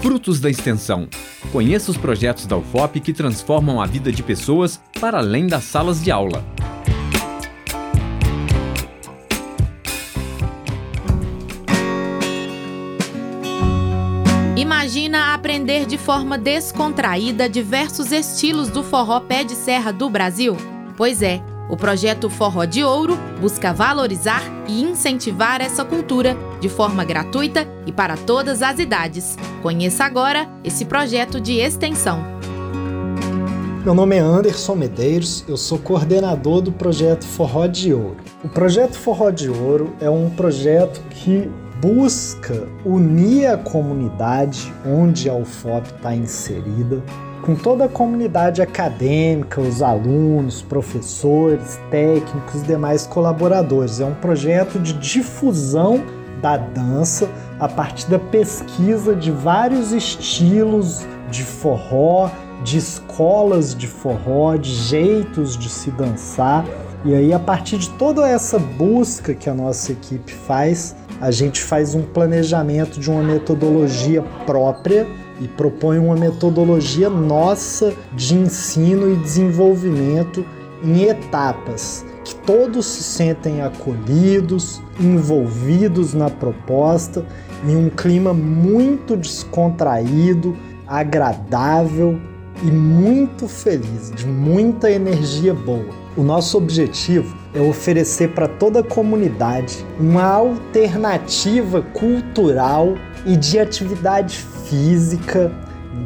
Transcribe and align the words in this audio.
Frutos 0.00 0.38
da 0.38 0.48
Extensão. 0.48 1.08
Conheça 1.50 1.90
os 1.90 1.96
projetos 1.96 2.46
da 2.46 2.56
UFOP 2.56 3.00
que 3.00 3.12
transformam 3.12 3.80
a 3.80 3.86
vida 3.86 4.12
de 4.12 4.22
pessoas 4.22 4.80
para 5.00 5.18
além 5.18 5.46
das 5.46 5.64
salas 5.64 6.02
de 6.02 6.10
aula. 6.10 6.44
Imagina 14.56 15.34
aprender 15.34 15.84
de 15.84 15.98
forma 15.98 16.38
descontraída 16.38 17.48
diversos 17.48 18.12
estilos 18.12 18.68
do 18.68 18.84
forró 18.84 19.20
pé 19.20 19.42
de 19.42 19.54
serra 19.54 19.92
do 19.92 20.08
Brasil? 20.08 20.56
Pois 20.96 21.22
é, 21.22 21.42
o 21.68 21.76
projeto 21.76 22.30
Forró 22.30 22.64
de 22.64 22.82
Ouro 22.82 23.16
busca 23.40 23.72
valorizar 23.72 24.42
e 24.66 24.82
incentivar 24.82 25.60
essa 25.60 25.84
cultura 25.84 26.36
de 26.60 26.68
forma 26.68 27.04
gratuita 27.04 27.68
e 27.86 27.92
para 27.92 28.16
todas 28.16 28.62
as 28.62 28.78
idades. 28.78 29.36
Conheça 29.62 30.04
agora 30.04 30.48
esse 30.64 30.84
projeto 30.84 31.40
de 31.40 31.58
extensão. 31.58 32.38
Meu 33.84 33.94
nome 33.94 34.16
é 34.16 34.18
Anderson 34.18 34.74
Medeiros, 34.74 35.44
eu 35.48 35.56
sou 35.56 35.78
coordenador 35.78 36.60
do 36.60 36.72
projeto 36.72 37.24
Forró 37.24 37.66
de 37.66 37.94
Ouro. 37.94 38.16
O 38.44 38.48
projeto 38.48 38.94
Forró 38.94 39.30
de 39.30 39.48
Ouro 39.48 39.94
é 40.00 40.10
um 40.10 40.28
projeto 40.28 41.00
que 41.10 41.50
busca 41.80 42.68
unir 42.84 43.46
a 43.46 43.56
comunidade 43.56 44.72
onde 44.84 45.30
a 45.30 45.34
UFOP 45.34 45.86
está 45.86 46.14
inserida 46.14 47.02
com 47.48 47.54
toda 47.54 47.86
a 47.86 47.88
comunidade 47.88 48.60
acadêmica, 48.60 49.58
os 49.58 49.80
alunos, 49.80 50.60
professores, 50.60 51.80
técnicos 51.90 52.60
e 52.60 52.66
demais 52.66 53.06
colaboradores. 53.06 54.00
É 54.00 54.04
um 54.04 54.12
projeto 54.12 54.78
de 54.78 54.92
difusão 54.92 56.04
da 56.42 56.58
dança 56.58 57.26
a 57.58 57.66
partir 57.66 58.06
da 58.10 58.18
pesquisa 58.18 59.16
de 59.16 59.30
vários 59.30 59.92
estilos 59.92 61.06
de 61.30 61.42
forró, 61.42 62.30
de 62.62 62.76
escolas 62.76 63.74
de 63.74 63.86
forró, 63.86 64.54
de 64.56 64.74
jeitos 64.74 65.56
de 65.56 65.70
se 65.70 65.90
dançar. 65.90 66.66
E 67.02 67.14
aí, 67.14 67.32
a 67.32 67.38
partir 67.38 67.78
de 67.78 67.88
toda 67.92 68.28
essa 68.28 68.58
busca 68.58 69.32
que 69.32 69.48
a 69.48 69.54
nossa 69.54 69.92
equipe 69.92 70.34
faz, 70.34 70.94
a 71.18 71.30
gente 71.30 71.62
faz 71.62 71.94
um 71.94 72.02
planejamento 72.02 73.00
de 73.00 73.10
uma 73.10 73.22
metodologia 73.22 74.22
própria 74.44 75.06
e 75.40 75.48
propõe 75.48 75.98
uma 75.98 76.16
metodologia 76.16 77.08
nossa 77.08 77.94
de 78.14 78.34
ensino 78.34 79.12
e 79.12 79.16
desenvolvimento 79.16 80.44
em 80.82 81.04
etapas, 81.04 82.04
que 82.24 82.34
todos 82.34 82.86
se 82.86 83.02
sentem 83.02 83.62
acolhidos, 83.62 84.80
envolvidos 85.00 86.14
na 86.14 86.30
proposta, 86.30 87.24
em 87.66 87.76
um 87.76 87.90
clima 87.90 88.32
muito 88.32 89.16
descontraído, 89.16 90.56
agradável 90.86 92.18
e 92.62 92.70
muito 92.70 93.46
feliz, 93.46 94.10
de 94.14 94.26
muita 94.26 94.90
energia 94.90 95.54
boa. 95.54 95.86
O 96.16 96.22
nosso 96.22 96.58
objetivo 96.58 97.36
é 97.54 97.60
oferecer 97.60 98.30
para 98.34 98.48
toda 98.48 98.80
a 98.80 98.82
comunidade 98.82 99.84
uma 100.00 100.24
alternativa 100.24 101.82
cultural 101.82 102.94
e 103.24 103.36
de 103.36 103.58
atividade 103.58 104.38
física 104.68 105.52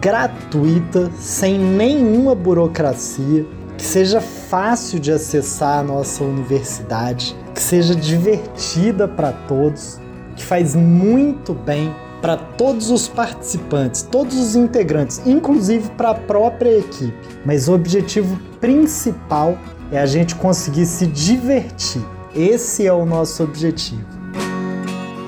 gratuita, 0.00 1.10
sem 1.18 1.58
nenhuma 1.58 2.34
burocracia, 2.34 3.46
que 3.76 3.82
seja 3.82 4.20
fácil 4.20 5.00
de 5.00 5.10
acessar 5.10 5.78
a 5.78 5.82
nossa 5.82 6.22
universidade, 6.22 7.36
que 7.54 7.62
seja 7.62 7.94
divertida 7.94 9.08
para 9.08 9.32
todos, 9.32 9.98
que 10.36 10.44
faz 10.44 10.74
muito 10.74 11.54
bem 11.54 11.94
para 12.20 12.36
todos 12.36 12.90
os 12.90 13.08
participantes, 13.08 14.02
todos 14.02 14.38
os 14.38 14.54
integrantes, 14.54 15.22
inclusive 15.24 15.88
para 15.96 16.10
a 16.10 16.14
própria 16.14 16.78
equipe. 16.78 17.14
Mas 17.44 17.68
o 17.68 17.74
objetivo 17.74 18.38
principal 18.60 19.56
é 19.90 19.98
a 19.98 20.06
gente 20.06 20.34
conseguir 20.34 20.84
se 20.84 21.06
divertir. 21.06 22.02
Esse 22.34 22.86
é 22.86 22.92
o 22.92 23.06
nosso 23.06 23.42
objetivo. 23.42 24.19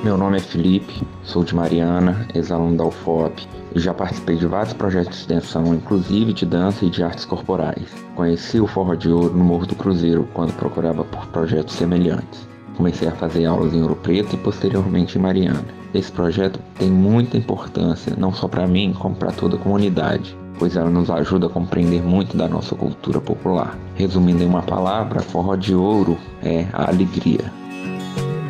Meu 0.03 0.19
nome 0.19 0.39
é 0.39 0.41
Felipe, 0.41 1.01
sou 1.23 1.45
de 1.45 1.55
Mariana, 1.55 2.27
ex-aluno 2.35 2.77
da 2.77 2.85
UFOP 2.85 3.47
e 3.73 3.79
já 3.79 3.95
participei 3.95 4.35
de 4.35 4.47
vários 4.47 4.73
projetos 4.73 5.15
de 5.15 5.21
extensão, 5.21 5.73
inclusive 5.73 6.33
de 6.33 6.45
dança 6.45 6.85
e 6.85 6.91
de 6.91 7.05
artes 7.05 7.25
corporais. 7.25 7.87
Conheci 8.17 8.61
o 8.61 8.67
Forró 8.67 8.97
de 8.97 9.09
Ouro 9.09 9.33
no 9.33 9.45
Morro 9.45 9.65
do 9.65 9.77
Cruzeiro 9.77 10.29
quando 10.35 10.57
procurava 10.57 11.05
por 11.05 11.25
projetos 11.27 11.77
semelhantes. 11.77 12.49
Comecei 12.77 13.07
a 13.07 13.13
fazer 13.13 13.47
aulas 13.47 13.73
em 13.73 13.81
Ouro 13.81 13.95
Preto 13.95 14.35
e 14.35 14.39
posteriormente 14.39 15.17
em 15.17 15.21
Mariana. 15.21 15.65
Esse 15.95 16.11
projeto 16.11 16.59
tem 16.81 16.91
muita 16.91 17.37
importância, 17.37 18.17
não 18.19 18.33
só 18.33 18.49
para 18.49 18.67
mim, 18.67 18.93
como 18.99 19.15
para 19.15 19.31
toda 19.31 19.55
a 19.55 19.61
comunidade, 19.61 20.37
pois 20.59 20.75
ela 20.75 20.91
nos 20.91 21.11
ajuda 21.11 21.47
a 21.47 21.51
compreender 21.51 22.03
muito 22.03 22.37
da 22.37 22.49
nossa 22.49 22.75
cultura 22.75 23.21
popular. 23.21 23.79
Resumindo 23.95 24.43
em 24.43 24.47
uma 24.47 24.63
palavra, 24.63 25.23
Forró 25.23 25.55
de 25.55 25.77
Ouro 25.77 26.19
é 26.43 26.67
a 26.73 26.91
alegria. 26.91 27.62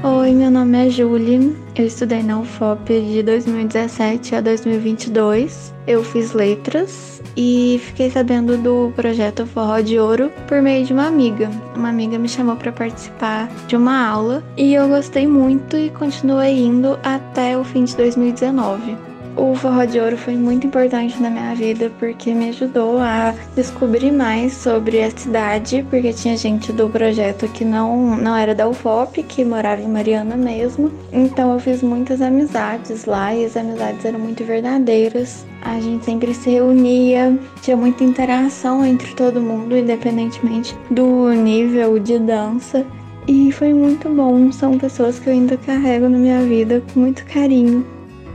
Oi, 0.04 0.32
meu 0.32 0.50
nome 0.50 0.84
é 0.88 0.90
Julie. 0.90 1.56
Eu 1.76 1.86
estudei 1.86 2.24
na 2.24 2.40
UFOP 2.40 2.88
de 2.88 3.22
2017 3.22 4.34
a 4.34 4.40
2022. 4.40 5.72
Eu 5.86 6.02
fiz 6.02 6.32
letras 6.32 7.22
e 7.36 7.80
fiquei 7.84 8.10
sabendo 8.10 8.58
do 8.58 8.92
projeto 8.96 9.46
Forró 9.46 9.78
de 9.78 10.00
Ouro 10.00 10.32
por 10.48 10.60
meio 10.60 10.84
de 10.84 10.92
uma 10.92 11.06
amiga. 11.06 11.48
Uma 11.76 11.91
amiga 11.91 12.18
me 12.18 12.28
chamou 12.28 12.56
para 12.56 12.72
participar 12.72 13.48
de 13.68 13.76
uma 13.76 14.04
aula 14.04 14.42
e 14.56 14.74
eu 14.74 14.88
gostei 14.88 15.24
muito 15.24 15.76
e 15.76 15.88
continuei 15.91 16.58
indo 16.58 16.98
até 17.04 17.56
o 17.56 17.62
fim 17.62 17.84
de 17.84 17.96
2019. 17.96 19.11
O 19.34 19.54
Forró 19.54 19.84
de 19.87 19.98
Ouro 19.98 20.16
foi 20.16 20.37
muito 20.37 20.66
importante 20.66 21.20
na 21.20 21.31
minha 21.31 21.54
vida 21.54 21.91
porque 21.98 22.34
me 22.34 22.50
ajudou 22.50 22.98
a 22.98 23.34
descobrir 23.56 24.12
mais 24.12 24.53
sobre 24.53 25.03
a 25.03 25.10
cidade, 25.10 25.87
porque 25.88 26.12
tinha 26.12 26.37
gente 26.37 26.70
do 26.70 26.88
projeto 26.88 27.48
que 27.48 27.65
não, 27.65 28.15
não 28.16 28.37
era 28.37 28.54
da 28.54 28.69
UFOP, 28.69 29.22
que 29.22 29.42
morava 29.42 29.81
em 29.81 29.88
Mariana 29.88 30.37
mesmo. 30.37 30.92
Então 31.10 31.53
eu 31.54 31.59
fiz 31.59 31.82
muitas 31.82 32.21
amizades 32.21 33.06
lá 33.06 33.34
e 33.34 33.47
as 33.47 33.56
amizades 33.56 34.04
eram 34.04 34.19
muito 34.19 34.44
verdadeiras. 34.44 35.47
A 35.62 35.81
gente 35.81 36.04
sempre 36.04 36.34
se 36.34 36.50
reunia, 36.50 37.38
tinha 37.62 37.76
muita 37.76 38.04
interação 38.04 38.84
entre 38.84 39.15
todo 39.15 39.41
mundo, 39.41 39.76
independentemente 39.76 40.76
do 40.91 41.31
nível 41.32 41.98
de 41.98 42.19
dança. 42.19 42.84
E 43.26 43.50
foi 43.53 43.72
muito 43.72 44.09
bom, 44.09 44.53
são 44.53 44.76
pessoas 44.76 45.19
que 45.19 45.28
eu 45.28 45.32
ainda 45.32 45.56
carrego 45.56 46.09
na 46.09 46.19
minha 46.19 46.42
vida 46.42 46.82
com 46.92 47.00
muito 47.00 47.25
carinho. 47.25 47.87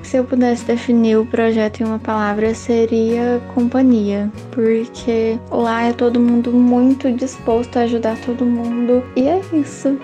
Se 0.07 0.15
eu 0.15 0.23
pudesse 0.23 0.63
definir 0.63 1.17
o 1.17 1.25
projeto 1.25 1.81
em 1.81 1.83
uma 1.83 1.99
palavra, 1.99 2.55
seria 2.55 3.41
companhia, 3.53 4.31
porque 4.51 5.37
lá 5.51 5.83
é 5.83 5.91
todo 5.91 6.17
mundo 6.17 6.53
muito 6.53 7.11
disposto 7.11 7.77
a 7.77 7.81
ajudar 7.81 8.15
todo 8.25 8.45
mundo 8.45 9.03
e 9.17 9.27
é 9.27 9.41
isso. 9.51 9.99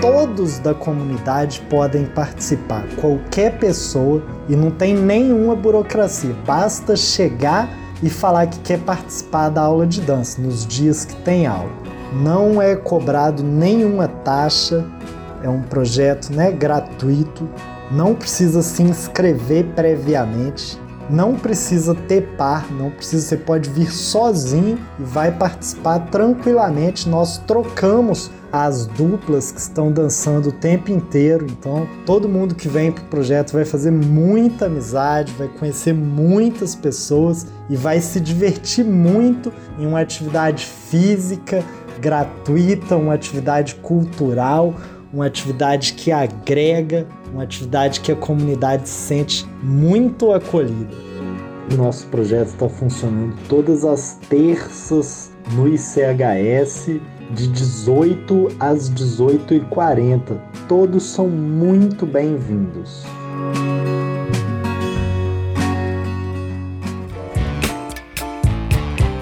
Todos 0.00 0.58
da 0.60 0.72
comunidade 0.72 1.60
podem 1.68 2.06
participar, 2.06 2.86
qualquer 2.98 3.58
pessoa, 3.58 4.22
e 4.48 4.56
não 4.56 4.70
tem 4.70 4.94
nenhuma 4.94 5.54
burocracia, 5.54 6.34
basta 6.46 6.96
chegar 6.96 7.68
e 8.02 8.08
falar 8.08 8.46
que 8.46 8.58
quer 8.60 8.78
participar 8.78 9.50
da 9.50 9.60
aula 9.60 9.86
de 9.86 10.00
dança 10.00 10.40
nos 10.40 10.66
dias 10.66 11.04
que 11.04 11.16
tem 11.16 11.46
aula. 11.46 11.70
Não 12.14 12.62
é 12.62 12.74
cobrado 12.74 13.42
nenhuma 13.42 14.08
taxa, 14.08 14.86
é 15.42 15.48
um 15.50 15.60
projeto 15.60 16.32
né, 16.32 16.50
gratuito 16.50 17.46
não 17.90 18.14
precisa 18.14 18.62
se 18.62 18.82
inscrever 18.82 19.64
previamente, 19.74 20.78
não 21.10 21.34
precisa 21.34 21.94
ter 21.94 22.22
par, 22.36 22.70
não 22.70 22.90
precisa, 22.90 23.26
você 23.26 23.36
pode 23.36 23.70
vir 23.70 23.90
sozinho 23.90 24.78
e 24.98 25.02
vai 25.02 25.32
participar 25.32 26.00
tranquilamente. 26.10 27.08
Nós 27.08 27.38
trocamos 27.38 28.30
as 28.52 28.86
duplas 28.86 29.50
que 29.50 29.60
estão 29.60 29.90
dançando 29.90 30.50
o 30.50 30.52
tempo 30.52 30.90
inteiro, 30.90 31.46
então 31.48 31.88
todo 32.04 32.28
mundo 32.28 32.54
que 32.54 32.68
vem 32.68 32.92
para 32.92 33.04
o 33.04 33.06
projeto 33.06 33.52
vai 33.52 33.64
fazer 33.64 33.90
muita 33.90 34.66
amizade, 34.66 35.32
vai 35.38 35.48
conhecer 35.48 35.94
muitas 35.94 36.74
pessoas 36.74 37.46
e 37.68 37.76
vai 37.76 38.00
se 38.00 38.20
divertir 38.20 38.84
muito 38.84 39.52
em 39.78 39.86
uma 39.86 40.00
atividade 40.00 40.64
física 40.66 41.64
gratuita, 42.00 42.96
uma 42.96 43.14
atividade 43.14 43.74
cultural, 43.76 44.74
uma 45.12 45.26
atividade 45.26 45.94
que 45.94 46.12
agrega, 46.12 47.06
uma 47.32 47.42
atividade 47.42 48.00
que 48.00 48.12
a 48.12 48.16
comunidade 48.16 48.88
se 48.88 49.08
sente 49.08 49.46
muito 49.62 50.32
acolhida. 50.32 50.94
O 51.72 51.76
nosso 51.76 52.06
projeto 52.06 52.48
está 52.48 52.68
funcionando 52.68 53.36
todas 53.48 53.84
as 53.84 54.18
terças 54.28 55.30
no 55.52 55.68
ICHS 55.68 57.00
de 57.30 57.48
18 57.48 58.48
às 58.58 58.90
18h40. 58.90 60.38
Todos 60.66 61.02
são 61.02 61.28
muito 61.28 62.06
bem-vindos. 62.06 63.04